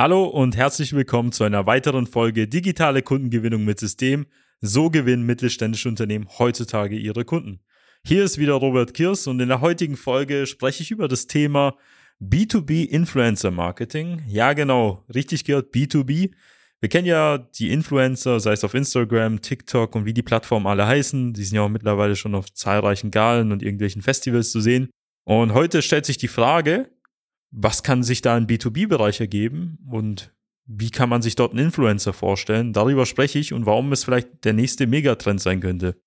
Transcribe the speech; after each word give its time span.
Hallo 0.00 0.24
und 0.24 0.56
herzlich 0.56 0.94
willkommen 0.94 1.30
zu 1.30 1.44
einer 1.44 1.66
weiteren 1.66 2.06
Folge 2.06 2.48
Digitale 2.48 3.02
Kundengewinnung 3.02 3.66
mit 3.66 3.78
System. 3.78 4.24
So 4.62 4.88
gewinnen 4.88 5.26
mittelständische 5.26 5.90
Unternehmen 5.90 6.26
heutzutage 6.38 6.96
ihre 6.96 7.26
Kunden. 7.26 7.60
Hier 8.02 8.24
ist 8.24 8.38
wieder 8.38 8.54
Robert 8.54 8.94
Kirs 8.94 9.26
und 9.26 9.40
in 9.40 9.48
der 9.48 9.60
heutigen 9.60 9.98
Folge 9.98 10.46
spreche 10.46 10.82
ich 10.82 10.90
über 10.90 11.06
das 11.06 11.26
Thema 11.26 11.76
B2B 12.18 12.86
Influencer 12.86 13.50
Marketing. 13.50 14.22
Ja, 14.26 14.54
genau, 14.54 15.04
richtig 15.14 15.44
gehört, 15.44 15.74
B2B. 15.74 16.30
Wir 16.80 16.88
kennen 16.88 17.06
ja 17.06 17.36
die 17.36 17.70
Influencer, 17.70 18.40
sei 18.40 18.52
es 18.52 18.64
auf 18.64 18.72
Instagram, 18.72 19.42
TikTok 19.42 19.94
und 19.94 20.06
wie 20.06 20.14
die 20.14 20.22
Plattformen 20.22 20.66
alle 20.66 20.86
heißen. 20.86 21.34
Die 21.34 21.44
sind 21.44 21.56
ja 21.56 21.60
auch 21.60 21.68
mittlerweile 21.68 22.16
schon 22.16 22.34
auf 22.34 22.50
zahlreichen 22.54 23.10
Galen 23.10 23.52
und 23.52 23.62
irgendwelchen 23.62 24.00
Festivals 24.00 24.50
zu 24.50 24.62
sehen. 24.62 24.88
Und 25.24 25.52
heute 25.52 25.82
stellt 25.82 26.06
sich 26.06 26.16
die 26.16 26.28
Frage, 26.28 26.88
was 27.50 27.82
kann 27.82 28.02
sich 28.02 28.22
da 28.22 28.36
im 28.36 28.46
B2B-Bereich 28.46 29.20
ergeben 29.20 29.78
und 29.90 30.32
wie 30.66 30.90
kann 30.90 31.08
man 31.08 31.20
sich 31.20 31.34
dort 31.34 31.52
einen 31.52 31.66
Influencer 31.66 32.12
vorstellen? 32.12 32.72
Darüber 32.72 33.06
spreche 33.06 33.40
ich 33.40 33.52
und 33.52 33.66
warum 33.66 33.92
es 33.92 34.04
vielleicht 34.04 34.44
der 34.44 34.52
nächste 34.52 34.86
Megatrend 34.86 35.40
sein 35.40 35.60
könnte. 35.60 36.00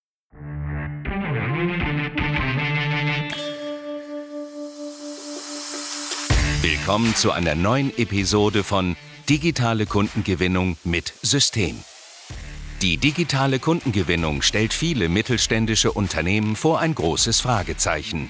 Willkommen 6.61 7.13
zu 7.15 7.31
einer 7.31 7.55
neuen 7.55 7.97
Episode 7.97 8.63
von 8.63 8.95
Digitale 9.29 9.85
Kundengewinnung 9.85 10.77
mit 10.85 11.13
System. 11.21 11.75
Die 12.81 12.97
digitale 12.97 13.59
Kundengewinnung 13.59 14.41
stellt 14.41 14.73
viele 14.73 15.07
mittelständische 15.07 15.91
Unternehmen 15.91 16.55
vor 16.55 16.79
ein 16.79 16.95
großes 16.95 17.41
Fragezeichen. 17.41 18.29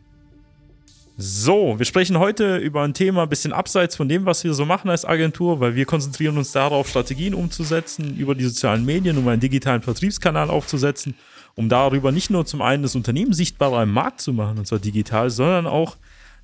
So, 1.23 1.77
wir 1.77 1.85
sprechen 1.85 2.17
heute 2.17 2.57
über 2.57 2.81
ein 2.81 2.95
Thema 2.95 3.21
ein 3.21 3.29
bisschen 3.29 3.53
abseits 3.53 3.95
von 3.95 4.09
dem, 4.09 4.25
was 4.25 4.43
wir 4.43 4.55
so 4.55 4.65
machen 4.65 4.89
als 4.89 5.05
Agentur, 5.05 5.59
weil 5.59 5.75
wir 5.75 5.85
konzentrieren 5.85 6.35
uns 6.35 6.51
darauf, 6.51 6.89
Strategien 6.89 7.35
umzusetzen 7.35 8.17
über 8.17 8.33
die 8.33 8.43
sozialen 8.43 8.85
Medien, 8.85 9.19
um 9.19 9.27
einen 9.27 9.39
digitalen 9.39 9.83
Vertriebskanal 9.83 10.49
aufzusetzen, 10.49 11.13
um 11.53 11.69
darüber 11.69 12.11
nicht 12.11 12.31
nur 12.31 12.47
zum 12.47 12.63
einen 12.63 12.81
das 12.81 12.95
Unternehmen 12.95 13.33
sichtbarer 13.33 13.83
im 13.83 13.91
Markt 13.91 14.19
zu 14.19 14.33
machen, 14.33 14.57
und 14.57 14.65
zwar 14.65 14.79
digital, 14.79 15.29
sondern 15.29 15.67
auch 15.67 15.97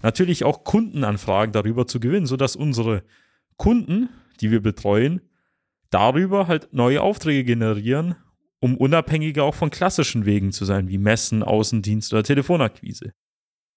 natürlich 0.03 0.43
auch 0.43 0.63
Kundenanfragen 0.63 1.53
darüber 1.53 1.87
zu 1.87 1.99
gewinnen, 1.99 2.27
sodass 2.27 2.55
unsere 2.55 3.01
Kunden, 3.55 4.09
die 4.41 4.51
wir 4.51 4.61
betreuen, 4.61 5.21
darüber 5.89 6.45
halt 6.45 6.71
neue 6.71 7.01
Aufträge 7.01 7.43
generieren, 7.43 8.13
um 8.59 8.77
unabhängiger 8.77 9.43
auch 9.43 9.55
von 9.55 9.71
klassischen 9.71 10.27
Wegen 10.27 10.51
zu 10.51 10.65
sein, 10.65 10.87
wie 10.87 10.99
Messen, 10.99 11.41
Außendienst 11.41 12.13
oder 12.13 12.21
Telefonakquise 12.21 13.13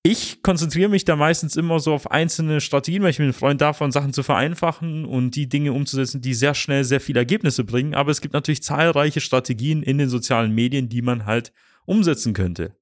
ich 0.03 0.43
konzentriere 0.43 0.88
mich 0.88 1.05
da 1.05 1.15
meistens 1.15 1.56
immer 1.56 1.78
so 1.78 1.93
auf 1.93 2.11
einzelne 2.11 2.61
Strategien, 2.62 3.03
weil 3.03 3.11
ich 3.11 3.19
bin 3.19 3.27
ein 3.27 3.33
Freund 3.34 3.61
davon, 3.61 3.93
Sachen 3.93 4.15
zu 4.15 4.22
vereinfachen 4.22 5.05
und 5.05 5.37
die 5.37 5.49
Dinge 5.49 5.75
umzusetzen, 5.75 6.22
die 6.22 6.33
sehr 6.33 6.55
schnell 6.55 6.84
sehr 6.84 7.00
viele 7.00 7.21
Ergebnisse 7.21 7.65
bringen. 7.65 7.94
Aber 7.94 8.11
es 8.11 8.22
gibt 8.22 8.33
natürlich 8.33 8.62
zahlreiche 8.62 9.21
Strategien 9.21 9.83
in 9.83 9.99
den 9.99 10.09
sozialen 10.09 10.55
Medien, 10.55 10.88
die 10.88 11.03
man 11.03 11.27
halt 11.27 11.53
umsetzen 11.84 12.33
könnte. 12.33 12.75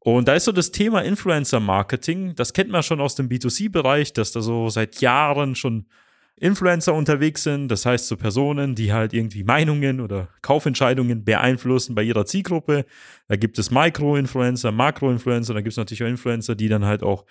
Und 0.00 0.26
da 0.26 0.34
ist 0.34 0.46
so 0.46 0.52
das 0.52 0.72
Thema 0.72 1.02
Influencer 1.02 1.60
Marketing. 1.60 2.34
Das 2.34 2.52
kennt 2.52 2.70
man 2.70 2.82
schon 2.82 3.00
aus 3.00 3.14
dem 3.14 3.28
B2C-Bereich, 3.28 4.12
dass 4.12 4.32
da 4.32 4.40
so 4.40 4.68
seit 4.68 5.00
Jahren 5.00 5.54
schon 5.54 5.86
Influencer 6.40 6.94
unterwegs 6.94 7.42
sind, 7.42 7.68
das 7.68 7.84
heißt 7.84 8.08
so 8.08 8.16
Personen, 8.16 8.74
die 8.74 8.92
halt 8.92 9.12
irgendwie 9.12 9.44
Meinungen 9.44 10.00
oder 10.00 10.28
Kaufentscheidungen 10.42 11.24
beeinflussen 11.24 11.94
bei 11.94 12.02
ihrer 12.02 12.26
Zielgruppe. 12.26 12.84
Da 13.28 13.36
gibt 13.36 13.58
es 13.58 13.70
Micro-Influencer, 13.70 14.72
Makro-Influencer, 14.72 15.54
da 15.54 15.60
gibt 15.60 15.72
es 15.72 15.76
natürlich 15.76 16.02
auch 16.02 16.08
Influencer, 16.08 16.54
die 16.54 16.68
dann 16.68 16.84
halt 16.84 17.02
auch 17.02 17.24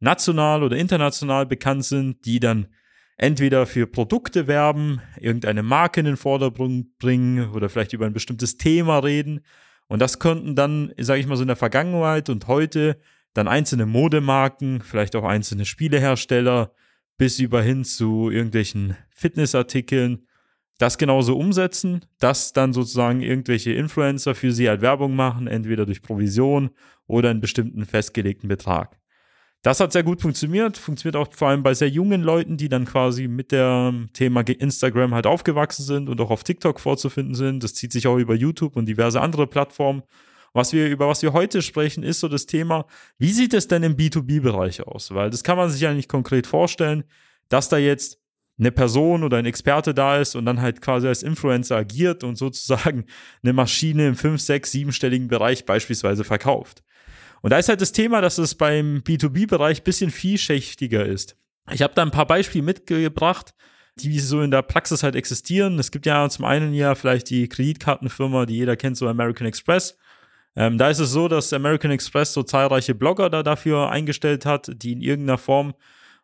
national 0.00 0.62
oder 0.62 0.76
international 0.76 1.46
bekannt 1.46 1.84
sind, 1.84 2.24
die 2.24 2.40
dann 2.40 2.68
entweder 3.16 3.66
für 3.66 3.86
Produkte 3.86 4.46
werben, 4.46 5.00
irgendeine 5.18 5.62
Marke 5.62 6.00
in 6.00 6.06
den 6.06 6.16
Vordergrund 6.16 6.98
bringen 6.98 7.50
oder 7.50 7.68
vielleicht 7.68 7.92
über 7.92 8.06
ein 8.06 8.14
bestimmtes 8.14 8.56
Thema 8.56 8.98
reden. 8.98 9.40
Und 9.88 10.00
das 10.00 10.18
könnten 10.18 10.54
dann, 10.54 10.92
sage 10.98 11.20
ich 11.20 11.26
mal 11.26 11.36
so 11.36 11.42
in 11.42 11.48
der 11.48 11.56
Vergangenheit 11.56 12.30
und 12.30 12.46
heute 12.46 12.98
dann 13.34 13.48
einzelne 13.48 13.86
Modemarken, 13.86 14.80
vielleicht 14.82 15.14
auch 15.16 15.24
einzelne 15.24 15.64
Spielehersteller, 15.64 16.72
bis 17.20 17.38
über 17.38 17.60
hin 17.60 17.84
zu 17.84 18.30
irgendwelchen 18.30 18.96
Fitnessartikeln, 19.10 20.26
das 20.78 20.96
genauso 20.96 21.36
umsetzen, 21.36 22.06
dass 22.18 22.54
dann 22.54 22.72
sozusagen 22.72 23.20
irgendwelche 23.20 23.72
Influencer 23.72 24.34
für 24.34 24.52
sie 24.52 24.70
halt 24.70 24.80
Werbung 24.80 25.14
machen, 25.14 25.46
entweder 25.46 25.84
durch 25.84 26.00
Provision 26.00 26.70
oder 27.06 27.28
einen 27.28 27.42
bestimmten 27.42 27.84
festgelegten 27.84 28.48
Betrag. 28.48 28.98
Das 29.60 29.80
hat 29.80 29.92
sehr 29.92 30.02
gut 30.02 30.22
funktioniert, 30.22 30.78
funktioniert 30.78 31.16
auch 31.16 31.30
vor 31.34 31.48
allem 31.48 31.62
bei 31.62 31.74
sehr 31.74 31.90
jungen 31.90 32.22
Leuten, 32.22 32.56
die 32.56 32.70
dann 32.70 32.86
quasi 32.86 33.28
mit 33.28 33.52
dem 33.52 34.08
Thema 34.14 34.40
Instagram 34.40 35.12
halt 35.12 35.26
aufgewachsen 35.26 35.84
sind 35.84 36.08
und 36.08 36.22
auch 36.22 36.30
auf 36.30 36.42
TikTok 36.42 36.80
vorzufinden 36.80 37.34
sind. 37.34 37.62
Das 37.62 37.74
zieht 37.74 37.92
sich 37.92 38.06
auch 38.06 38.16
über 38.16 38.34
YouTube 38.34 38.76
und 38.76 38.86
diverse 38.86 39.20
andere 39.20 39.46
Plattformen. 39.46 40.04
Was 40.52 40.72
wir, 40.72 40.88
über 40.88 41.08
was 41.08 41.22
wir 41.22 41.32
heute 41.32 41.62
sprechen, 41.62 42.02
ist 42.02 42.20
so 42.20 42.28
das 42.28 42.46
Thema, 42.46 42.86
wie 43.18 43.30
sieht 43.30 43.54
es 43.54 43.68
denn 43.68 43.82
im 43.82 43.96
B2B-Bereich 43.96 44.82
aus? 44.86 45.14
Weil 45.14 45.30
das 45.30 45.44
kann 45.44 45.56
man 45.56 45.70
sich 45.70 45.80
ja 45.80 45.94
nicht 45.94 46.08
konkret 46.08 46.46
vorstellen, 46.46 47.04
dass 47.48 47.68
da 47.68 47.78
jetzt 47.78 48.18
eine 48.58 48.72
Person 48.72 49.24
oder 49.24 49.38
ein 49.38 49.46
Experte 49.46 49.94
da 49.94 50.18
ist 50.18 50.36
und 50.36 50.44
dann 50.44 50.60
halt 50.60 50.80
quasi 50.82 51.08
als 51.08 51.22
Influencer 51.22 51.76
agiert 51.76 52.24
und 52.24 52.36
sozusagen 52.36 53.06
eine 53.42 53.52
Maschine 53.52 54.08
im 54.08 54.16
5, 54.16 54.40
6, 54.40 54.72
7-stelligen 54.72 55.28
Bereich 55.28 55.64
beispielsweise 55.64 56.24
verkauft. 56.24 56.82
Und 57.42 57.50
da 57.50 57.58
ist 57.58 57.70
halt 57.70 57.80
das 57.80 57.92
Thema, 57.92 58.20
dass 58.20 58.36
es 58.36 58.54
beim 58.54 58.98
B2B-Bereich 58.98 59.82
bisschen 59.82 60.10
vielschichtiger 60.10 61.06
ist. 61.06 61.36
Ich 61.72 61.80
habe 61.80 61.94
da 61.94 62.02
ein 62.02 62.10
paar 62.10 62.26
Beispiele 62.26 62.64
mitgebracht, 62.64 63.54
die 63.96 64.18
so 64.18 64.42
in 64.42 64.50
der 64.50 64.62
Praxis 64.62 65.02
halt 65.02 65.14
existieren. 65.14 65.78
Es 65.78 65.90
gibt 65.90 66.04
ja 66.04 66.28
zum 66.28 66.44
einen 66.44 66.74
ja 66.74 66.94
vielleicht 66.94 67.30
die 67.30 67.48
Kreditkartenfirma, 67.48 68.44
die 68.46 68.56
jeder 68.56 68.76
kennt, 68.76 68.96
so 68.96 69.08
American 69.08 69.46
Express. 69.46 69.96
Ähm, 70.56 70.78
da 70.78 70.90
ist 70.90 70.98
es 70.98 71.10
so, 71.10 71.28
dass 71.28 71.52
American 71.52 71.90
Express 71.90 72.32
so 72.32 72.42
zahlreiche 72.42 72.94
Blogger 72.94 73.30
da 73.30 73.42
dafür 73.42 73.90
eingestellt 73.90 74.46
hat, 74.46 74.70
die 74.74 74.92
in 74.92 75.00
irgendeiner 75.00 75.38
Form 75.38 75.74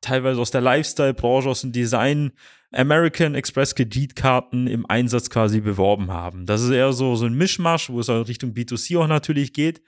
teilweise 0.01 0.41
aus 0.41 0.51
der 0.51 0.61
Lifestyle-Branche, 0.61 1.49
aus 1.49 1.61
dem 1.63 1.73
Design 1.73 2.33
American 2.73 3.35
Express 3.35 3.75
Kreditkarten 3.75 4.67
im 4.67 4.85
Einsatz 4.87 5.31
quasi 5.31 5.61
beworben 5.61 6.11
haben. 6.11 6.47
Das 6.47 6.63
ist 6.63 6.71
eher 6.71 6.93
so, 6.93 7.15
so 7.17 7.27
ein 7.27 7.35
Mischmasch, 7.35 7.91
wo 7.91 8.01
es 8.01 8.11
auch 8.11 8.27
Richtung 8.27 8.53
B2C 8.53 8.99
auch 8.99 9.07
natürlich 9.07 9.53
geht. 9.53 9.83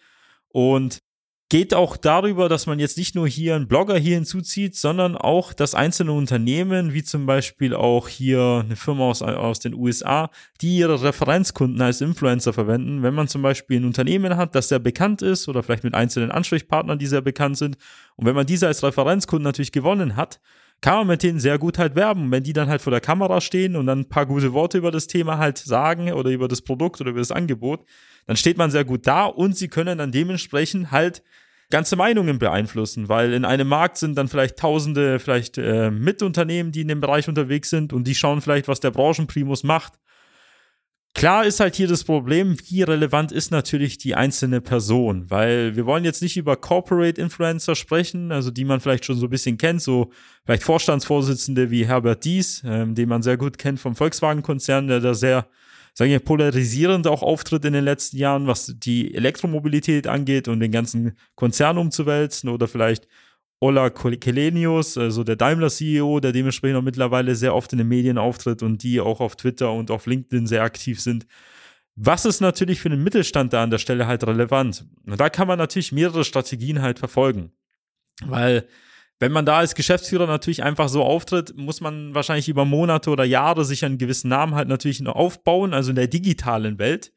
Und 0.49 1.03
geht 1.49 1.73
auch 1.73 1.97
darüber, 1.97 2.49
dass 2.49 2.67
man 2.67 2.79
jetzt 2.79 2.99
nicht 2.99 3.15
nur 3.15 3.27
hier 3.27 3.57
einen 3.57 3.69
Blogger 3.69 3.97
hier 3.97 4.17
hinzuzieht, 4.17 4.77
sondern 4.77 5.17
auch, 5.17 5.55
dass 5.55 5.75
einzelne 5.75 6.13
Unternehmen, 6.13 6.93
wie 6.93 7.03
zum 7.03 7.25
Beispiel 7.25 7.75
auch 7.75 8.09
hier 8.09 8.65
eine 8.65 8.77
Firma 8.77 9.05
aus, 9.05 9.23
aus 9.23 9.59
den 9.59 9.73
USA, 9.73 10.31
die 10.61 10.77
ihre 10.77 11.03
Referenzkunden 11.03 11.81
als 11.81 12.03
Influencer 12.03 12.53
verwenden. 12.53 13.03
Wenn 13.03 13.15
man 13.15 13.29
zum 13.29 13.41
Beispiel 13.41 13.81
ein 13.81 13.87
Unternehmen 13.87 14.37
hat, 14.37 14.55
das 14.55 14.69
sehr 14.69 14.79
bekannt 14.79 15.23
ist 15.23 15.49
oder 15.49 15.63
vielleicht 15.63 15.85
mit 15.85 15.95
einzelnen 15.95 16.31
Ansprechpartnern, 16.31 16.99
die 16.99 17.07
sehr 17.07 17.23
bekannt 17.23 17.57
sind, 17.57 17.79
und 18.17 18.27
wenn 18.27 18.35
man 18.35 18.47
diese 18.47 18.67
als 18.67 18.83
Referenzkunden 18.83 19.45
natürlich 19.45 19.73
gewonnen 19.73 20.17
hat, 20.17 20.41
kann 20.81 20.99
man 20.99 21.07
mit 21.09 21.23
denen 21.23 21.41
sehr 21.41 21.59
gut 21.59 21.79
halt 21.79 21.97
werben. 21.97 22.31
wenn 22.31 22.45
die 22.45 22.53
dann 22.53 22.69
halt 22.69 22.83
vor 22.83 22.91
der 22.91 23.01
Kamera 23.01 23.41
stehen 23.41 23.75
und 23.75 23.87
dann 23.87 24.01
ein 24.01 24.09
paar 24.09 24.27
gute 24.27 24.53
Worte 24.53 24.79
über 24.79 24.91
das 24.91 25.07
Thema 25.07 25.39
halt 25.39 25.59
sagen 25.59 26.13
oder 26.13 26.31
über 26.31 26.47
das 26.47 26.63
Produkt 26.63 27.01
oder 27.01 27.11
über 27.11 27.21
das 27.21 27.33
Angebot, 27.33 27.85
dann 28.29 28.37
steht 28.37 28.59
man 28.59 28.71
sehr 28.71 28.85
gut 28.85 29.07
da 29.07 29.25
und 29.25 29.57
sie 29.57 29.69
können 29.69 29.97
dann 29.97 30.13
dementsprechend 30.13 30.93
halt 30.93 31.23
ganze 31.71 31.97
Meinungen 31.97 32.39
beeinflussen, 32.39 33.09
weil 33.09 33.33
in 33.33 33.47
einem 33.47 33.67
Markt 33.67 33.97
sind 33.97 34.17
dann 34.17 34.29
vielleicht 34.29 34.59
tausende, 34.59 35.19
vielleicht 35.19 35.57
äh, 35.57 35.91
Mitunternehmen, 35.91 36.71
die 36.71 36.83
in 36.83 36.89
dem 36.89 37.01
Bereich 37.01 37.27
unterwegs 37.27 37.71
sind 37.71 37.95
und 37.95 38.07
die 38.07 38.15
schauen 38.15 38.43
vielleicht, 38.43 38.69
was 38.69 38.81
der 38.81 38.91
Branchenprimus 38.91 39.65
macht. 39.65 39.95
Klar 41.15 41.47
ist 41.47 41.59
halt 41.59 41.75
hier 41.75 41.89
das 41.89 42.05
Problem, 42.05 42.55
wie 42.67 42.83
relevant 42.83 43.33
ist 43.33 43.51
natürlich 43.51 43.97
die 43.97 44.15
einzelne 44.15 44.61
Person, 44.61 45.31
weil 45.31 45.75
wir 45.75 45.87
wollen 45.87 46.05
jetzt 46.05 46.21
nicht 46.21 46.37
über 46.37 46.57
Corporate 46.57 47.19
Influencer 47.19 47.75
sprechen, 47.75 48.31
also 48.31 48.51
die 48.51 48.67
man 48.67 48.81
vielleicht 48.81 49.07
schon 49.07 49.17
so 49.17 49.27
ein 49.27 49.31
bisschen 49.31 49.57
kennt, 49.57 49.81
so 49.81 50.13
vielleicht 50.45 50.65
Vorstandsvorsitzende 50.65 51.71
wie 51.71 51.87
Herbert 51.87 52.25
Dies, 52.25 52.63
ähm, 52.67 52.95
den 52.95 53.09
man 53.09 53.23
sehr 53.23 53.39
gut 53.39 53.57
kennt 53.57 53.81
vom 53.81 53.97
Volkswagen-Konzern, 53.97 54.87
der 54.87 55.01
da 55.01 55.15
sehr, 55.15 55.49
sagen 55.99 56.13
wir, 56.13 56.21
polarisierend 56.21 57.09
auch 57.09 57.25
auftritt 57.25 57.65
in 57.65 57.73
den 57.73 57.83
letzten 57.83 58.19
Jahren, 58.19 58.47
was 58.47 58.73
die 58.77 59.13
Elektromobilität 59.17 60.07
angeht 60.07 60.47
und 60.47 60.61
den 60.61 60.71
ganzen 60.71 61.17
Konzern 61.35 61.77
umzuwälzen 61.77 62.49
oder 62.51 62.69
vielleicht 62.69 63.09
Ola 63.59 63.91
Kelenius, 63.91 64.97
also 64.97 65.25
der 65.25 65.35
Daimler-CEO, 65.35 66.21
der 66.21 66.31
dementsprechend 66.31 66.79
auch 66.79 66.83
mittlerweile 66.83 67.35
sehr 67.35 67.53
oft 67.53 67.73
in 67.73 67.79
den 67.79 67.89
Medien 67.89 68.17
auftritt 68.17 68.63
und 68.63 68.85
die 68.85 69.01
auch 69.01 69.19
auf 69.19 69.35
Twitter 69.35 69.73
und 69.73 69.91
auf 69.91 70.07
LinkedIn 70.07 70.47
sehr 70.47 70.63
aktiv 70.63 71.01
sind. 71.01 71.27
Was 71.97 72.25
ist 72.25 72.39
natürlich 72.39 72.79
für 72.79 72.91
den 72.91 73.03
Mittelstand 73.03 73.53
da 73.53 73.65
an 73.65 73.71
der 73.71 73.79
Stelle 73.79 74.07
halt 74.07 74.25
relevant? 74.25 74.87
Und 75.05 75.19
da 75.19 75.29
kann 75.29 75.49
man 75.49 75.59
natürlich 75.59 75.91
mehrere 75.91 76.23
Strategien 76.23 76.81
halt 76.81 77.01
verfolgen. 77.01 77.51
Weil 78.25 78.69
wenn 79.21 79.33
man 79.33 79.45
da 79.47 79.59
als 79.59 79.75
Geschäftsführer 79.75 80.27
natürlich 80.27 80.63
einfach 80.63 80.89
so 80.89 81.03
auftritt, 81.03 81.57
muss 81.57 81.81
man 81.81 82.15
wahrscheinlich 82.15 82.49
über 82.49 82.65
Monate 82.65 83.11
oder 83.11 83.25
Jahre 83.25 83.65
sich 83.65 83.85
einen 83.85 83.99
gewissen 83.99 84.29
Namen 84.29 84.55
halt 84.55 84.69
natürlich 84.69 85.01
noch 85.01 85.17
aufbauen, 85.17 85.75
also 85.75 85.91
in 85.91 85.97
der 85.97 86.07
digitalen 86.07 86.79
Welt. 86.79 87.13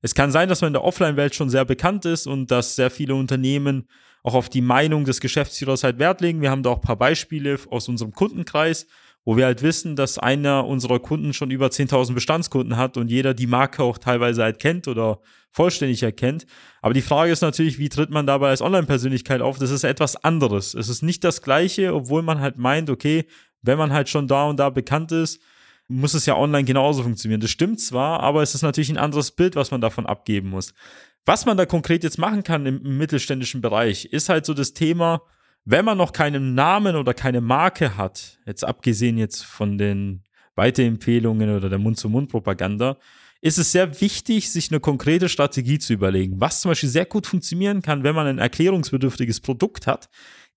Es 0.00 0.14
kann 0.14 0.32
sein, 0.32 0.48
dass 0.48 0.62
man 0.62 0.68
in 0.68 0.74
der 0.74 0.84
Offline-Welt 0.84 1.34
schon 1.34 1.50
sehr 1.50 1.64
bekannt 1.64 2.04
ist 2.06 2.26
und 2.26 2.50
dass 2.50 2.74
sehr 2.74 2.90
viele 2.90 3.14
Unternehmen 3.14 3.88
auch 4.22 4.34
auf 4.34 4.48
die 4.48 4.60
Meinung 4.60 5.04
des 5.04 5.20
Geschäftsführers 5.20 5.84
halt 5.84 5.98
Wert 5.98 6.20
legen. 6.20 6.40
Wir 6.40 6.50
haben 6.50 6.62
da 6.62 6.70
auch 6.70 6.78
ein 6.78 6.82
paar 6.82 6.96
Beispiele 6.96 7.58
aus 7.70 7.88
unserem 7.88 8.12
Kundenkreis, 8.12 8.86
wo 9.24 9.36
wir 9.36 9.44
halt 9.44 9.62
wissen, 9.62 9.94
dass 9.96 10.18
einer 10.18 10.66
unserer 10.66 10.98
Kunden 10.98 11.32
schon 11.32 11.50
über 11.50 11.66
10.000 11.66 12.14
Bestandskunden 12.14 12.76
hat 12.76 12.96
und 12.96 13.10
jeder 13.10 13.34
die 13.34 13.46
Marke 13.46 13.82
auch 13.82 13.98
teilweise 13.98 14.42
halt 14.42 14.58
kennt 14.58 14.88
oder 14.88 15.20
vollständig 15.52 16.02
erkennt. 16.02 16.46
Aber 16.80 16.94
die 16.94 17.02
Frage 17.02 17.30
ist 17.30 17.42
natürlich, 17.42 17.78
wie 17.78 17.88
tritt 17.88 18.10
man 18.10 18.26
dabei 18.26 18.48
als 18.48 18.62
Online-Persönlichkeit 18.62 19.40
auf? 19.40 19.58
Das 19.58 19.70
ist 19.70 19.84
etwas 19.84 20.16
anderes. 20.16 20.74
Es 20.74 20.88
ist 20.88 21.02
nicht 21.02 21.22
das 21.24 21.42
Gleiche, 21.42 21.94
obwohl 21.94 22.22
man 22.22 22.40
halt 22.40 22.58
meint, 22.58 22.90
okay, 22.90 23.26
wenn 23.60 23.78
man 23.78 23.92
halt 23.92 24.08
schon 24.08 24.26
da 24.26 24.46
und 24.46 24.58
da 24.58 24.70
bekannt 24.70 25.12
ist, 25.12 25.40
muss 25.88 26.14
es 26.14 26.26
ja 26.26 26.36
online 26.36 26.64
genauso 26.64 27.02
funktionieren. 27.02 27.40
Das 27.40 27.50
stimmt 27.50 27.80
zwar, 27.80 28.20
aber 28.20 28.42
es 28.42 28.54
ist 28.54 28.62
natürlich 28.62 28.90
ein 28.90 28.98
anderes 28.98 29.30
Bild, 29.30 29.56
was 29.56 29.70
man 29.70 29.80
davon 29.80 30.06
abgeben 30.06 30.48
muss. 30.48 30.74
Was 31.24 31.46
man 31.46 31.56
da 31.56 31.66
konkret 31.66 32.02
jetzt 32.02 32.18
machen 32.18 32.42
kann 32.42 32.66
im, 32.66 32.98
mittelständischen 32.98 33.60
Bereich, 33.60 34.06
ist 34.06 34.28
halt 34.28 34.46
so 34.46 34.54
das 34.54 34.72
Thema, 34.72 35.22
wenn 35.64 35.84
man 35.84 35.98
noch 35.98 36.12
keinen 36.12 36.54
Namen 36.54 36.96
oder 36.96 37.14
keine 37.14 37.40
Marke 37.40 37.96
hat, 37.96 38.38
jetzt 38.46 38.64
abgesehen 38.64 39.18
jetzt 39.18 39.44
von 39.44 39.78
den 39.78 40.22
Weiterempfehlungen 40.54 41.56
oder 41.56 41.68
der 41.68 41.78
Mund-zu-Mund-Propaganda, 41.78 42.98
ist 43.40 43.58
es 43.58 43.72
sehr 43.72 44.00
wichtig, 44.00 44.50
sich 44.50 44.70
eine 44.70 44.80
konkrete 44.80 45.28
Strategie 45.28 45.78
zu 45.78 45.92
überlegen. 45.92 46.40
Was 46.40 46.60
zum 46.60 46.70
Beispiel 46.70 46.88
sehr 46.88 47.06
gut 47.06 47.26
funktionieren 47.26 47.82
kann, 47.82 48.04
wenn 48.04 48.14
man 48.14 48.26
ein 48.26 48.38
erklärungsbedürftiges 48.38 49.40
Produkt 49.40 49.86
hat, 49.86 50.08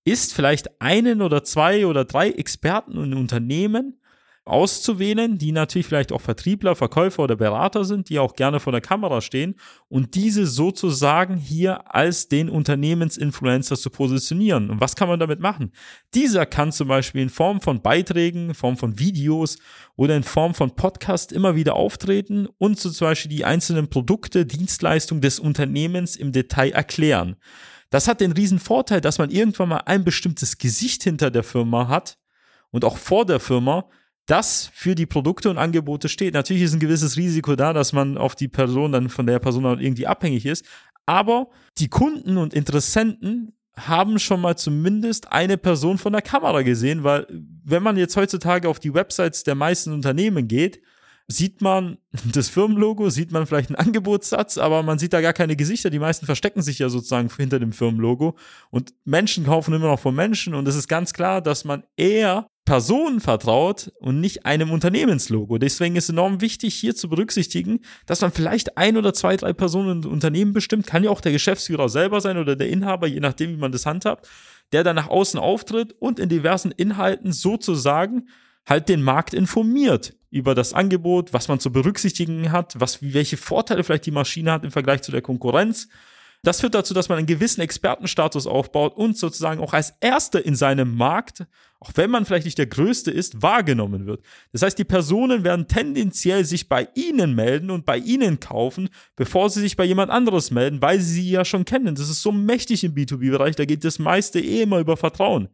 ist 0.04 0.34
vielleicht 0.34 0.80
einen 0.80 1.20
oder 1.20 1.42
zwei 1.42 1.86
oder 1.86 2.04
drei 2.04 2.30
Experten 2.30 2.96
und 2.96 3.12
Unternehmen 3.14 4.00
auszuwählen, 4.46 5.38
die 5.38 5.50
natürlich 5.50 5.86
vielleicht 5.86 6.12
auch 6.12 6.20
Vertriebler, 6.20 6.76
Verkäufer 6.76 7.24
oder 7.24 7.36
Berater 7.36 7.84
sind, 7.84 8.08
die 8.08 8.18
auch 8.18 8.34
gerne 8.34 8.60
vor 8.60 8.72
der 8.72 8.80
Kamera 8.80 9.20
stehen 9.20 9.56
und 9.88 10.14
diese 10.14 10.46
sozusagen 10.46 11.36
hier 11.36 11.94
als 11.94 12.28
den 12.28 12.48
Unternehmensinfluencer 12.48 13.76
zu 13.76 13.90
positionieren. 13.90 14.70
Und 14.70 14.80
was 14.80 14.94
kann 14.94 15.08
man 15.08 15.18
damit 15.18 15.40
machen? 15.40 15.72
Dieser 16.14 16.46
kann 16.46 16.70
zum 16.70 16.86
Beispiel 16.86 17.22
in 17.22 17.28
Form 17.28 17.60
von 17.60 17.82
Beiträgen, 17.82 18.50
in 18.50 18.54
Form 18.54 18.76
von 18.76 18.98
Videos 18.98 19.58
oder 19.96 20.16
in 20.16 20.22
Form 20.22 20.54
von 20.54 20.76
Podcast 20.76 21.32
immer 21.32 21.56
wieder 21.56 21.74
auftreten 21.74 22.46
und 22.58 22.78
so 22.78 22.90
zum 22.90 23.08
Beispiel 23.08 23.30
die 23.30 23.44
einzelnen 23.44 23.90
Produkte, 23.90 24.46
Dienstleistungen 24.46 25.20
des 25.20 25.40
Unternehmens 25.40 26.14
im 26.14 26.30
Detail 26.30 26.70
erklären. 26.70 27.36
Das 27.90 28.06
hat 28.06 28.20
den 28.20 28.32
riesen 28.32 28.58
Vorteil, 28.60 29.00
dass 29.00 29.18
man 29.18 29.30
irgendwann 29.30 29.70
mal 29.70 29.82
ein 29.86 30.04
bestimmtes 30.04 30.58
Gesicht 30.58 31.02
hinter 31.02 31.30
der 31.30 31.42
Firma 31.42 31.88
hat 31.88 32.18
und 32.70 32.84
auch 32.84 32.96
vor 32.96 33.26
der 33.26 33.40
Firma, 33.40 33.88
das 34.26 34.70
für 34.74 34.94
die 34.94 35.06
Produkte 35.06 35.48
und 35.50 35.58
Angebote 35.58 36.08
steht. 36.08 36.34
Natürlich 36.34 36.64
ist 36.64 36.74
ein 36.74 36.80
gewisses 36.80 37.16
Risiko 37.16 37.56
da, 37.56 37.72
dass 37.72 37.92
man 37.92 38.18
auf 38.18 38.34
die 38.34 38.48
Person 38.48 38.92
dann 38.92 39.08
von 39.08 39.26
der 39.26 39.38
Person 39.38 39.64
irgendwie 39.80 40.06
abhängig 40.06 40.46
ist. 40.46 40.64
Aber 41.06 41.48
die 41.78 41.88
Kunden 41.88 42.36
und 42.36 42.52
Interessenten 42.52 43.52
haben 43.78 44.18
schon 44.18 44.40
mal 44.40 44.56
zumindest 44.56 45.32
eine 45.32 45.56
Person 45.56 45.98
von 45.98 46.12
der 46.12 46.22
Kamera 46.22 46.62
gesehen, 46.62 47.04
weil 47.04 47.26
wenn 47.30 47.82
man 47.82 47.96
jetzt 47.96 48.16
heutzutage 48.16 48.68
auf 48.68 48.80
die 48.80 48.94
Websites 48.94 49.44
der 49.44 49.54
meisten 49.54 49.92
Unternehmen 49.92 50.48
geht, 50.48 50.80
sieht 51.28 51.60
man 51.60 51.98
das 52.32 52.48
Firmenlogo, 52.48 53.10
sieht 53.10 53.32
man 53.32 53.46
vielleicht 53.46 53.70
einen 53.70 53.76
Angebotssatz, 53.76 54.58
aber 54.58 54.82
man 54.82 54.98
sieht 54.98 55.12
da 55.12 55.20
gar 55.20 55.34
keine 55.34 55.56
Gesichter. 55.56 55.90
Die 55.90 55.98
meisten 55.98 56.26
verstecken 56.26 56.62
sich 56.62 56.78
ja 56.78 56.88
sozusagen 56.88 57.30
hinter 57.36 57.58
dem 57.58 57.72
Firmenlogo 57.72 58.36
und 58.70 58.94
Menschen 59.04 59.44
kaufen 59.44 59.74
immer 59.74 59.88
noch 59.88 60.00
von 60.00 60.14
Menschen 60.14 60.54
und 60.54 60.66
es 60.66 60.76
ist 60.76 60.88
ganz 60.88 61.12
klar, 61.12 61.42
dass 61.42 61.64
man 61.64 61.84
eher 61.96 62.48
Personen 62.66 63.20
vertraut 63.20 63.92
und 64.00 64.20
nicht 64.20 64.44
einem 64.44 64.70
Unternehmenslogo. 64.70 65.56
Deswegen 65.56 65.96
ist 65.96 66.10
enorm 66.10 66.42
wichtig, 66.42 66.74
hier 66.74 66.94
zu 66.94 67.08
berücksichtigen, 67.08 67.80
dass 68.04 68.20
man 68.20 68.32
vielleicht 68.32 68.76
ein 68.76 68.96
oder 68.98 69.14
zwei, 69.14 69.36
drei 69.36 69.54
Personen 69.54 70.02
im 70.02 70.10
Unternehmen 70.10 70.52
bestimmt, 70.52 70.86
kann 70.86 71.04
ja 71.04 71.10
auch 71.10 71.22
der 71.22 71.32
Geschäftsführer 71.32 71.88
selber 71.88 72.20
sein 72.20 72.36
oder 72.36 72.56
der 72.56 72.68
Inhaber, 72.68 73.06
je 73.06 73.20
nachdem, 73.20 73.52
wie 73.52 73.60
man 73.60 73.72
das 73.72 73.86
handhabt, 73.86 74.28
der 74.72 74.84
dann 74.84 74.96
nach 74.96 75.08
außen 75.08 75.40
auftritt 75.40 75.94
und 75.98 76.18
in 76.18 76.28
diversen 76.28 76.72
Inhalten 76.72 77.32
sozusagen 77.32 78.28
halt 78.66 78.88
den 78.88 79.00
Markt 79.00 79.32
informiert 79.32 80.14
über 80.30 80.56
das 80.56 80.74
Angebot, 80.74 81.32
was 81.32 81.46
man 81.46 81.60
zu 81.60 81.70
berücksichtigen 81.70 82.50
hat, 82.50 82.74
was, 82.78 82.98
welche 83.00 83.36
Vorteile 83.36 83.84
vielleicht 83.84 84.06
die 84.06 84.10
Maschine 84.10 84.50
hat 84.50 84.64
im 84.64 84.72
Vergleich 84.72 85.02
zu 85.02 85.12
der 85.12 85.22
Konkurrenz 85.22 85.88
das 86.46 86.60
führt 86.60 86.76
dazu, 86.76 86.94
dass 86.94 87.08
man 87.08 87.18
einen 87.18 87.26
gewissen 87.26 87.60
Expertenstatus 87.60 88.46
aufbaut 88.46 88.96
und 88.96 89.18
sozusagen 89.18 89.60
auch 89.60 89.72
als 89.72 89.94
Erster 90.00 90.44
in 90.44 90.54
seinem 90.54 90.94
Markt, 90.94 91.44
auch 91.80 91.90
wenn 91.96 92.08
man 92.08 92.24
vielleicht 92.24 92.44
nicht 92.44 92.56
der 92.58 92.66
Größte 92.66 93.10
ist, 93.10 93.42
wahrgenommen 93.42 94.06
wird. 94.06 94.22
Das 94.52 94.62
heißt, 94.62 94.78
die 94.78 94.84
Personen 94.84 95.42
werden 95.42 95.66
tendenziell 95.66 96.44
sich 96.44 96.68
bei 96.68 96.86
Ihnen 96.94 97.34
melden 97.34 97.72
und 97.72 97.84
bei 97.84 97.98
Ihnen 97.98 98.38
kaufen, 98.38 98.90
bevor 99.16 99.50
sie 99.50 99.60
sich 99.60 99.76
bei 99.76 99.84
jemand 99.84 100.12
anderes 100.12 100.52
melden, 100.52 100.80
weil 100.80 101.00
sie 101.00 101.14
sie 101.14 101.30
ja 101.30 101.44
schon 101.44 101.64
kennen. 101.64 101.96
Das 101.96 102.08
ist 102.08 102.22
so 102.22 102.30
mächtig 102.30 102.84
im 102.84 102.94
B2B-Bereich, 102.94 103.56
da 103.56 103.64
geht 103.64 103.82
das 103.84 103.98
meiste 103.98 104.38
eh 104.38 104.62
immer 104.62 104.78
über 104.78 104.96
Vertrauen. 104.96 105.48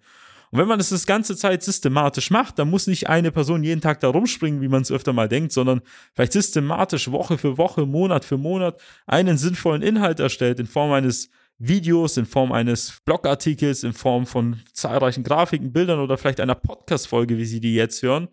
Und 0.52 0.58
wenn 0.58 0.68
man 0.68 0.78
das 0.78 0.90
das 0.90 1.06
ganze 1.06 1.34
Zeit 1.34 1.62
systematisch 1.62 2.30
macht, 2.30 2.58
dann 2.58 2.68
muss 2.68 2.86
nicht 2.86 3.08
eine 3.08 3.32
Person 3.32 3.64
jeden 3.64 3.80
Tag 3.80 4.00
da 4.00 4.08
rumspringen, 4.08 4.60
wie 4.60 4.68
man 4.68 4.82
es 4.82 4.92
öfter 4.92 5.14
mal 5.14 5.26
denkt, 5.26 5.50
sondern 5.50 5.80
vielleicht 6.14 6.34
systematisch 6.34 7.10
Woche 7.10 7.38
für 7.38 7.56
Woche, 7.56 7.86
Monat 7.86 8.22
für 8.22 8.36
Monat 8.36 8.78
einen 9.06 9.38
sinnvollen 9.38 9.80
Inhalt 9.80 10.20
erstellt 10.20 10.60
in 10.60 10.66
Form 10.66 10.92
eines 10.92 11.30
Videos, 11.56 12.18
in 12.18 12.26
Form 12.26 12.52
eines 12.52 13.00
Blogartikels, 13.06 13.82
in 13.82 13.94
Form 13.94 14.26
von 14.26 14.60
zahlreichen 14.74 15.24
Grafiken, 15.24 15.72
Bildern 15.72 16.00
oder 16.00 16.18
vielleicht 16.18 16.40
einer 16.40 16.54
Podcast-Folge, 16.54 17.38
wie 17.38 17.46
Sie 17.46 17.60
die 17.60 17.74
jetzt 17.74 18.02
hören, 18.02 18.28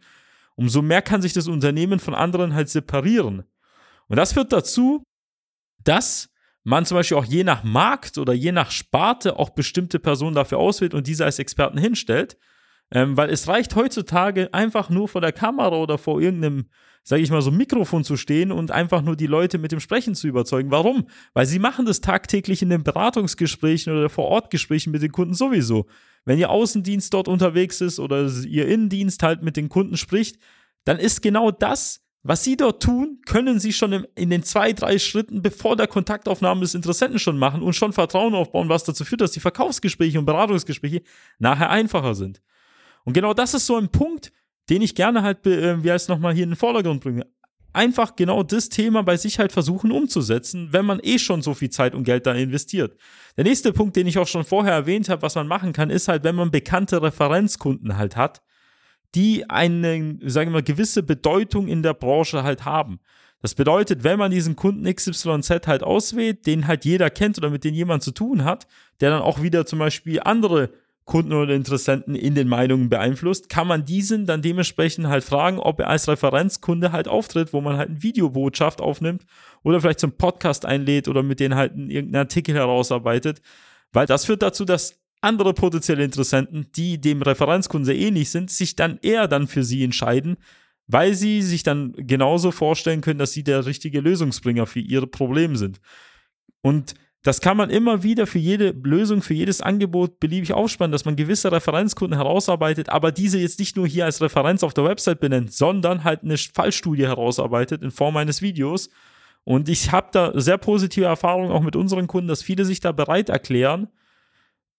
umso 0.56 0.82
mehr 0.82 1.02
kann 1.02 1.22
sich 1.22 1.32
das 1.32 1.48
Unternehmen 1.48 2.00
von 2.00 2.16
anderen 2.16 2.54
halt 2.54 2.68
separieren. 2.68 3.44
Und 4.08 4.18
das 4.18 4.34
führt 4.34 4.52
dazu, 4.52 5.04
dass 5.86 6.30
man 6.70 6.86
zum 6.86 6.96
Beispiel 6.96 7.18
auch 7.18 7.26
je 7.26 7.44
nach 7.44 7.64
Markt 7.64 8.20
oder 8.20 8.32
je 8.32 8.52
nach 8.52 8.70
Sparte 8.70 9.40
auch 9.40 9.50
bestimmte 9.50 9.98
Personen 9.98 10.36
dafür 10.36 10.60
auswählt 10.60 10.94
und 10.94 11.08
diese 11.08 11.26
als 11.26 11.40
Experten 11.40 11.80
hinstellt. 11.80 12.38
Ähm, 12.92 13.18
weil 13.18 13.30
es 13.30 13.48
reicht 13.48 13.76
heutzutage 13.76 14.54
einfach 14.54 14.90
nur 14.90 15.08
vor 15.08 15.22
der 15.22 15.32
Kamera 15.32 15.76
oder 15.76 15.98
vor 15.98 16.22
irgendeinem, 16.22 16.70
sage 17.04 17.22
ich 17.22 17.30
mal, 17.30 17.42
so 17.42 17.52
Mikrofon 17.52 18.04
zu 18.04 18.18
stehen 18.18 18.52
und 18.52 18.72
einfach 18.72 19.02
nur 19.02 19.16
die 19.16 19.28
Leute 19.28 19.58
mit 19.58 19.72
dem 19.72 19.80
Sprechen 19.80 20.16
zu 20.16 20.28
überzeugen. 20.28 20.72
Warum? 20.72 21.08
Weil 21.34 21.46
sie 21.48 21.60
machen 21.60 21.86
das 21.86 22.02
tagtäglich 22.02 22.62
in 22.62 22.70
den 22.70 22.84
Beratungsgesprächen 22.84 23.92
oder 23.92 24.10
vor 24.10 24.26
Ort 24.26 24.52
Gesprächen 24.52 24.92
mit 24.92 25.02
den 25.02 25.12
Kunden 25.12 25.34
sowieso. 25.34 25.88
Wenn 26.26 26.40
ihr 26.40 26.50
Außendienst 26.52 27.14
dort 27.14 27.28
unterwegs 27.28 27.82
ist 27.82 28.00
oder 28.00 28.28
ihr 28.28 28.68
Innendienst 28.68 29.24
halt 29.24 29.42
mit 29.42 29.58
den 29.58 29.70
Kunden 29.70 29.98
spricht, 29.98 30.38
dann 30.84 30.98
ist 30.98 31.22
genau 31.22 31.52
das 31.52 32.02
was 32.22 32.44
Sie 32.44 32.58
dort 32.58 32.84
tun, 32.84 33.22
können 33.26 33.60
Sie 33.60 33.72
schon 33.72 34.06
in 34.16 34.30
den 34.30 34.44
zwei, 34.44 34.74
drei 34.74 35.00
Schritten, 35.00 35.42
bevor 35.42 35.78
der 35.78 35.88
Kontaktaufnahme 35.88 36.62
des 36.62 36.76
Interessenten 36.76 37.18
schon 37.18 37.38
machen 37.38 37.62
und 37.62 37.74
schon 37.74 37.94
Vertrauen 37.94 38.36
aufbauen, 38.36 38.68
was 38.68 38.84
dazu 38.84 39.06
führt, 39.06 39.22
dass 39.22 39.32
die 39.32 39.40
Verkaufsgespräche 39.40 40.20
und 40.20 40.26
Beratungsgespräche 40.26 41.02
nachher 41.38 41.70
einfacher 41.70 42.16
sind. 42.16 42.42
Und 43.06 43.14
genau 43.14 43.34
das 43.34 43.54
ist 43.54 43.66
so 43.66 43.78
ein 43.78 43.90
Punkt, 43.90 44.34
den 44.70 44.82
ich 44.82 44.96
gerne 44.96 45.24
halt, 45.24 45.48
äh, 45.48 45.82
wie 45.84 45.92
heißt 45.92 46.10
nochmal 46.10 46.34
hier 46.34 46.44
in 46.44 46.52
den 46.52 46.56
Vordergrund 46.58 47.02
bringe. 47.02 47.26
Einfach 47.72 48.16
genau 48.16 48.44
das 48.44 48.68
Thema 48.68 49.04
bei 49.04 49.16
sich 49.16 49.40
halt 49.40 49.52
versuchen 49.52 49.92
umzusetzen, 49.92 50.70
wenn 50.72 50.86
man 50.86 51.00
eh 51.02 51.20
schon 51.20 51.42
so 51.42 51.54
viel 51.54 51.70
Zeit 51.70 51.96
und 51.96 52.04
Geld 52.04 52.26
da 52.26 52.34
investiert. 52.34 52.98
Der 53.38 53.44
nächste 53.46 53.72
Punkt, 53.72 53.96
den 53.96 54.08
ich 54.08 54.18
auch 54.18 54.28
schon 54.28 54.44
vorher 54.44 54.74
erwähnt 54.74 55.08
habe, 55.08 55.22
was 55.22 55.36
man 55.36 55.48
machen 55.48 55.72
kann, 55.72 55.90
ist 55.90 56.08
halt, 56.08 56.24
wenn 56.24 56.36
man 56.36 56.52
bekannte 56.52 57.02
Referenzkunden 57.02 57.96
halt 57.96 58.16
hat, 58.16 58.42
die 59.16 59.50
eine, 59.50 60.20
sagen 60.26 60.52
wir 60.52 60.58
mal, 60.58 60.64
gewisse 60.64 61.04
Bedeutung 61.04 61.68
in 61.68 61.84
der 61.84 61.94
Branche 61.94 62.44
halt 62.44 62.66
haben. 62.66 63.00
Das 63.42 63.56
bedeutet, 63.56 64.04
wenn 64.04 64.20
man 64.20 64.32
diesen 64.32 64.56
Kunden 64.56 64.94
XYZ 64.94 65.68
halt 65.68 65.84
auswählt, 65.84 66.46
den 66.46 66.68
halt 66.68 66.84
jeder 66.84 67.10
kennt 67.10 67.38
oder 67.38 67.50
mit 67.50 67.64
dem 67.64 67.74
jemand 67.74 68.04
zu 68.04 68.12
tun 68.12 68.44
hat, 68.44 68.68
der 69.00 69.12
dann 69.12 69.22
auch 69.22 69.42
wieder 69.42 69.66
zum 69.66 69.80
Beispiel 69.80 70.20
andere 70.24 70.72
Kunden 71.06 71.34
oder 71.34 71.56
Interessenten 71.56 72.14
in 72.14 72.36
den 72.36 72.48
Meinungen 72.48 72.90
beeinflusst, 72.90 73.50
kann 73.50 73.66
man 73.66 73.84
diesen 73.84 74.28
dann 74.28 74.44
dementsprechend 74.44 75.08
halt 75.08 75.24
fragen, 75.24 75.58
ob 75.58 75.80
er 75.80 75.90
als 75.90 76.08
Referenzkunde 76.08 76.92
halt 76.92 77.08
auftritt, 77.08 77.52
wo 77.52 77.62
man 77.62 77.78
halt 77.78 77.90
eine 77.90 78.04
Videobotschaft 78.04 78.80
aufnimmt 78.80 79.26
oder 79.64 79.82
vielleicht 79.82 80.02
zum 80.02 80.12
Podcast 80.12 80.66
einlädt 80.66 81.08
oder 81.08 81.24
mit 81.24 81.40
denen 81.40 81.56
halt 81.56 81.72
irgendeinen 81.76 82.28
Artikel 82.28 82.54
herausarbeitet, 82.54 83.42
weil 83.92 84.06
das 84.06 84.26
führt 84.26 84.44
dazu, 84.44 84.66
dass 84.66 85.00
andere 85.22 85.54
potenzielle 85.54 86.04
Interessenten, 86.04 86.68
die 86.76 87.00
dem 87.00 87.22
Referenzkunden 87.22 87.86
sehr 87.86 87.98
ähnlich 87.98 88.30
sind, 88.30 88.52
sich 88.52 88.76
dann 88.76 89.00
eher 89.02 89.28
dann 89.28 89.48
für 89.48 89.64
sie 89.64 89.84
entscheiden, 89.84 90.38
weil 90.88 91.14
sie 91.14 91.42
sich 91.42 91.64
dann 91.64 91.94
genauso 91.96 92.52
vorstellen 92.52 93.02
können, 93.02 93.20
dass 93.20 93.34
sie 93.34 93.44
der 93.44 93.66
richtige 93.66 94.00
Lösungsbringer 94.00 94.66
für 94.66 94.80
ihre 94.80 95.08
Probleme 95.08 95.58
sind. 95.58 95.80
Und 96.62 96.96
das 97.22 97.42
kann 97.42 97.58
man 97.58 97.70
immer 97.70 98.02
wieder 98.02 98.28
für 98.28 98.40
jede 98.40 98.70
Lösung, 98.70 99.22
für 99.22 99.34
jedes 99.34 99.60
Angebot 99.62 100.22
beliebig 100.22 100.54
aufspannen, 100.54 100.94
dass 100.94 101.04
man 101.04 101.18
gewisse 101.18 101.52
Referenzkunden 101.52 102.18
herausarbeitet, 102.18 102.88
aber 102.90 103.12
diese 103.12 103.38
jetzt 103.38 103.60
nicht 103.60 103.76
nur 103.76 103.86
hier 103.86 104.06
als 104.06 104.22
Referenz 104.22 104.64
auf 104.64 104.74
der 104.74 104.86
Website 104.86 105.20
benennt, 105.20 105.54
sondern 105.54 106.06
halt 106.06 106.24
eine 106.24 106.38
Fallstudie 106.38 107.06
herausarbeitet 107.06 107.84
in 107.84 107.92
Form 107.92 108.16
eines 108.16 108.42
Videos. 108.42 108.90
Und 109.44 109.68
ich 109.68 109.92
habe 109.92 110.08
da 110.14 110.32
sehr 110.40 110.58
positive 110.58 111.06
Erfahrungen 111.06 111.52
auch 111.52 111.62
mit 111.62 111.76
unseren 111.76 112.08
Kunden, 112.08 112.30
dass 112.30 112.42
viele 112.42 112.64
sich 112.64 112.80
da 112.80 112.94
bereit 112.94 113.28
erklären, 113.28 113.90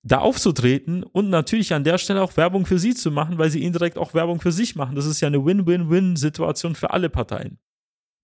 da 0.03 0.19
aufzutreten 0.19 1.03
und 1.03 1.29
natürlich 1.29 1.75
an 1.75 1.85
der 1.85 1.99
Stelle 1.99 2.23
auch 2.23 2.37
Werbung 2.37 2.65
für 2.65 2.79
sie 2.79 2.95
zu 2.95 3.11
machen, 3.11 3.39
weil 3.39 3.51
sie 3.51 3.63
indirekt 3.63 3.99
auch 3.99 4.15
Werbung 4.15 4.41
für 4.41 4.53
sich 4.53 4.75
machen. 4.75 4.97
Das 4.97 5.07
ist 5.07 5.21
ja 5.21 5.29
eine 5.29 5.45
Win-Win-Win-Situation 5.45 6.75
für 6.75 6.91
alle 6.91 7.11
Parteien. 7.11 7.59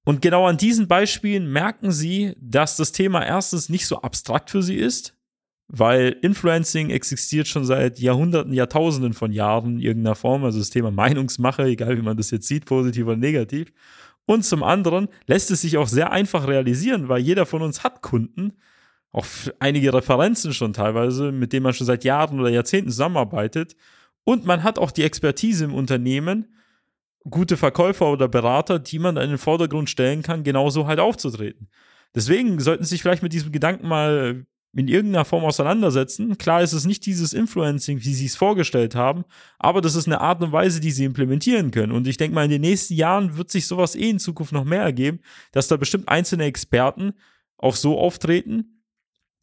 Und 0.05 0.23
genau 0.23 0.47
an 0.47 0.57
diesen 0.57 0.89
Beispielen 0.89 1.53
merken 1.53 1.91
sie, 1.91 2.35
dass 2.41 2.77
das 2.77 2.93
Thema 2.93 3.27
erstens 3.27 3.69
nicht 3.69 3.87
so 3.87 4.01
abstrakt 4.01 4.51
für 4.51 4.63
sie 4.63 4.77
ist, 4.77 5.15
weil 5.69 6.17
Influencing 6.23 6.91
existiert 6.91 7.49
schon 7.49 7.65
seit 7.65 7.99
Jahrhunderten, 7.99 8.53
Jahrtausenden 8.53 9.15
von 9.15 9.33
Jahren 9.33 9.75
in 9.75 9.81
irgendeiner 9.81 10.15
Form, 10.15 10.45
also 10.45 10.61
das 10.61 10.71
Thema 10.71 10.93
Meinungsmache, 10.93 11.65
egal 11.65 11.97
wie 11.99 12.03
man 12.03 12.17
das 12.17 12.31
jetzt 12.31 12.47
sieht, 12.47 12.67
positiv 12.67 13.07
oder 13.07 13.17
negativ. 13.17 13.73
Und 14.27 14.45
zum 14.45 14.63
anderen 14.63 15.09
lässt 15.27 15.51
es 15.51 15.63
sich 15.63 15.77
auch 15.77 15.89
sehr 15.89 16.13
einfach 16.13 16.47
realisieren, 16.47 17.09
weil 17.09 17.21
jeder 17.21 17.45
von 17.45 17.63
uns 17.63 17.83
hat 17.83 18.01
Kunden, 18.03 18.53
auch 19.13 19.27
einige 19.59 19.93
Referenzen 19.93 20.53
schon 20.53 20.73
teilweise, 20.73 21.33
mit 21.33 21.53
denen 21.53 21.65
man 21.65 21.73
schon 21.73 21.87
seit 21.87 22.05
Jahren 22.05 22.39
oder 22.39 22.51
Jahrzehnten 22.51 22.91
zusammenarbeitet. 22.91 23.77
Und 24.25 24.45
man 24.45 24.63
hat 24.63 24.79
auch 24.79 24.91
die 24.91 25.05
Expertise 25.05 25.65
im 25.65 25.75
Unternehmen, 25.75 26.55
gute 27.29 27.57
Verkäufer 27.57 28.11
oder 28.11 28.29
Berater, 28.29 28.79
die 28.79 28.99
man 28.99 29.17
in 29.17 29.31
den 29.31 29.39
Vordergrund 29.39 29.91
stellen 29.91 30.23
kann, 30.23 30.45
genauso 30.45 30.87
halt 30.87 31.01
aufzutreten. 31.01 31.69
Deswegen 32.15 32.59
sollten 32.61 32.85
Sie 32.85 32.91
sich 32.91 33.03
vielleicht 33.03 33.23
mit 33.23 33.33
diesem 33.33 33.53
Gedanken 33.53 33.89
mal 33.89 34.47
in 34.75 34.89
irgendeiner 34.89 35.25
Form 35.25 35.45
auseinandersetzen. 35.45 36.37
Klar 36.37 36.63
ist 36.63 36.75
es 36.75 36.85
nicht 36.85 37.07
dieses 37.07 37.33
Influencing, 37.33 37.99
wie 38.05 38.15
Sie 38.15 38.27
es 38.27 38.37
vorgestellt 38.37 38.95
haben, 38.95 39.25
aber 39.59 39.81
das 39.81 39.95
ist 39.95 40.07
eine 40.07 40.21
Art 40.21 40.43
und 40.43 40.53
Weise, 40.53 40.81
die 40.81 40.91
Sie 40.91 41.05
implementieren 41.05 41.71
können. 41.71 41.93
Und 41.93 42.07
ich 42.07 42.19
denke 42.19 42.35
mal, 42.35 42.45
in 42.45 42.51
den 42.51 42.61
nächsten 42.61 42.95
Jahren 42.95 43.37
wird 43.37 43.51
sich 43.51 43.67
sowas 43.67 43.95
eh 43.95 44.11
in 44.11 44.19
Zukunft 44.19 44.53
noch 44.53 44.65
mehr 44.65 44.83
ergeben, 44.83 45.21
dass 45.53 45.69
da 45.69 45.77
bestimmt 45.77 46.09
einzelne 46.09 46.45
Experten 46.45 47.15
auch 47.57 47.75
so 47.75 47.99
auftreten, 47.99 48.76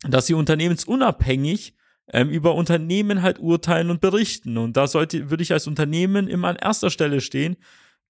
dass 0.08 0.28
sie 0.28 0.34
unternehmensunabhängig 0.34 1.76
ähm, 2.12 2.30
über 2.30 2.56
Unternehmen 2.56 3.22
halt 3.22 3.40
urteilen 3.40 3.90
und 3.90 4.02
berichten. 4.02 4.58
Und 4.58 4.78
da 4.78 4.88
sollte, 4.88 5.30
würde 5.30 5.44
ich 5.44 5.54
als 5.54 5.68
Unternehmen 5.68 6.28
immer 6.28 6.50
an 6.50 6.56
erster 6.56 6.90
Stelle 6.90 7.22
stehen, 7.22 7.58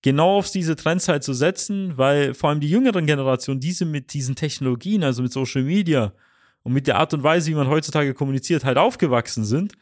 genau 0.01 0.37
auf 0.37 0.51
diese 0.51 0.75
Trends 0.75 1.07
halt 1.07 1.23
zu 1.23 1.33
setzen, 1.33 1.97
weil 1.97 2.33
vor 2.33 2.49
allem 2.49 2.59
die 2.59 2.69
jüngeren 2.69 3.05
Generationen, 3.05 3.59
diese 3.59 3.85
mit 3.85 4.13
diesen 4.13 4.35
Technologien, 4.35 5.03
also 5.03 5.21
mit 5.21 5.31
Social 5.31 5.63
Media 5.63 6.13
und 6.63 6.73
mit 6.73 6.87
der 6.87 6.97
Art 6.97 7.13
und 7.13 7.23
Weise, 7.23 7.51
wie 7.51 7.55
man 7.55 7.67
heutzutage 7.67 8.13
kommuniziert, 8.13 8.65
halt 8.65 8.77
aufgewachsen 8.77 9.45
sind, 9.45 9.73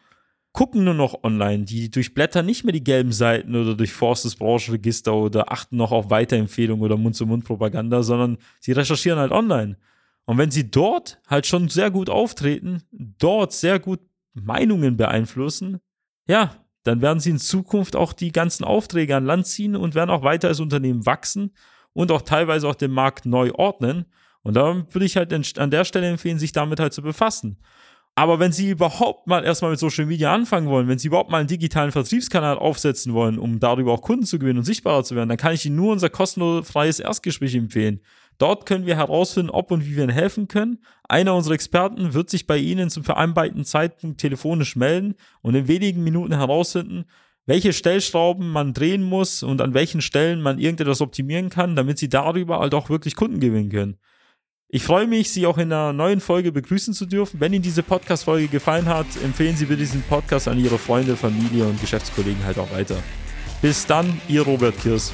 gucken 0.51 0.83
nur 0.83 0.93
noch 0.93 1.23
online. 1.23 1.63
Die 1.63 1.89
durchblättern 1.89 2.45
nicht 2.45 2.63
mehr 2.63 2.73
die 2.73 2.83
gelben 2.83 3.11
Seiten 3.11 3.55
oder 3.55 3.75
durchforsten 3.75 4.29
das 4.29 4.37
Branchenregister 4.37 5.13
oder 5.13 5.51
achten 5.51 5.77
noch 5.77 5.91
auf 5.91 6.09
Weiterempfehlungen 6.09 6.83
oder 6.83 6.97
Mund-zu-Mund-Propaganda, 6.97 8.03
sondern 8.03 8.37
sie 8.59 8.73
recherchieren 8.73 9.19
halt 9.19 9.31
online. 9.31 9.77
Und 10.25 10.37
wenn 10.37 10.51
sie 10.51 10.69
dort 10.69 11.19
halt 11.27 11.47
schon 11.47 11.69
sehr 11.69 11.91
gut 11.91 12.09
auftreten, 12.09 12.83
dort 12.91 13.53
sehr 13.53 13.79
gut 13.79 13.99
Meinungen 14.33 14.97
beeinflussen, 14.97 15.79
ja, 16.27 16.55
dann 16.83 17.01
werden 17.01 17.19
sie 17.19 17.31
in 17.31 17.39
Zukunft 17.39 17.95
auch 17.95 18.13
die 18.13 18.31
ganzen 18.31 18.63
Aufträge 18.63 19.15
an 19.15 19.25
Land 19.25 19.47
ziehen 19.47 19.75
und 19.75 19.95
werden 19.95 20.09
auch 20.09 20.23
weiter 20.23 20.47
als 20.47 20.59
Unternehmen 20.59 21.05
wachsen 21.05 21.53
und 21.93 22.11
auch 22.11 22.21
teilweise 22.21 22.67
auch 22.67 22.75
den 22.75 22.91
Markt 22.91 23.25
neu 23.25 23.51
ordnen. 23.53 24.05
Und 24.43 24.55
da 24.55 24.85
würde 24.91 25.05
ich 25.05 25.17
halt 25.17 25.33
an 25.59 25.71
der 25.71 25.85
Stelle 25.85 26.09
empfehlen, 26.09 26.39
sich 26.39 26.51
damit 26.51 26.79
halt 26.79 26.93
zu 26.93 27.01
befassen. 27.01 27.57
Aber 28.15 28.39
wenn 28.39 28.51
Sie 28.51 28.69
überhaupt 28.69 29.27
mal 29.27 29.45
erstmal 29.45 29.71
mit 29.71 29.79
Social 29.79 30.05
Media 30.05 30.33
anfangen 30.33 30.67
wollen, 30.67 30.87
wenn 30.87 30.99
Sie 30.99 31.07
überhaupt 31.07 31.31
mal 31.31 31.37
einen 31.37 31.47
digitalen 31.47 31.91
Vertriebskanal 31.91 32.57
aufsetzen 32.57 33.13
wollen, 33.13 33.39
um 33.39 33.59
darüber 33.59 33.93
auch 33.93 34.01
Kunden 34.01 34.25
zu 34.25 34.37
gewinnen 34.37 34.59
und 34.59 34.65
sichtbarer 34.65 35.03
zu 35.03 35.15
werden, 35.15 35.29
dann 35.29 35.37
kann 35.37 35.53
ich 35.53 35.65
Ihnen 35.65 35.77
nur 35.77 35.93
unser 35.93 36.09
kostenloses 36.09 36.99
Erstgespräch 36.99 37.55
empfehlen. 37.55 38.01
Dort 38.41 38.65
können 38.65 38.87
wir 38.87 38.95
herausfinden, 38.95 39.51
ob 39.51 39.69
und 39.69 39.85
wie 39.85 39.95
wir 39.95 40.03
Ihnen 40.03 40.11
helfen 40.11 40.47
können. 40.47 40.79
Einer 41.07 41.35
unserer 41.35 41.53
Experten 41.53 42.15
wird 42.15 42.31
sich 42.31 42.47
bei 42.47 42.57
Ihnen 42.57 42.89
zum 42.89 43.03
vereinbarten 43.03 43.65
Zeitpunkt 43.65 44.19
telefonisch 44.19 44.75
melden 44.75 45.13
und 45.43 45.53
in 45.53 45.67
wenigen 45.67 46.03
Minuten 46.03 46.33
herausfinden, 46.33 47.05
welche 47.45 47.71
Stellschrauben 47.71 48.49
man 48.49 48.73
drehen 48.73 49.03
muss 49.03 49.43
und 49.43 49.61
an 49.61 49.75
welchen 49.75 50.01
Stellen 50.01 50.41
man 50.41 50.57
irgendetwas 50.57 51.01
optimieren 51.01 51.49
kann, 51.51 51.75
damit 51.75 51.99
Sie 51.99 52.09
darüber 52.09 52.57
halt 52.57 52.73
auch 52.73 52.89
wirklich 52.89 53.15
Kunden 53.15 53.39
gewinnen 53.39 53.69
können. 53.69 53.97
Ich 54.69 54.81
freue 54.81 55.05
mich, 55.05 55.29
Sie 55.29 55.45
auch 55.45 55.59
in 55.59 55.71
einer 55.71 55.93
neuen 55.93 56.19
Folge 56.19 56.51
begrüßen 56.51 56.95
zu 56.95 57.05
dürfen. 57.05 57.39
Wenn 57.39 57.53
Ihnen 57.53 57.61
diese 57.61 57.83
Podcast-Folge 57.83 58.47
gefallen 58.47 58.87
hat, 58.87 59.05
empfehlen 59.23 59.55
Sie 59.55 59.65
bitte 59.65 59.81
diesen 59.81 60.01
Podcast 60.01 60.47
an 60.47 60.57
Ihre 60.57 60.79
Freunde, 60.79 61.15
Familie 61.15 61.65
und 61.65 61.79
Geschäftskollegen 61.79 62.43
halt 62.43 62.57
auch 62.57 62.71
weiter. 62.71 62.97
Bis 63.61 63.85
dann, 63.85 64.19
Ihr 64.27 64.41
Robert 64.41 64.79
Kirs. 64.81 65.13